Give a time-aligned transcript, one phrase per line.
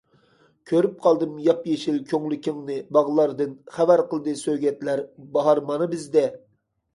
[0.69, 5.05] كۆرۈپ قالدىم ياپيېشىل كۆڭلىكىڭنى باغلاردىن، خەۋەر قىلدى سۆگەتلەر:
[5.37, 6.27] باھار مانا بىزدە!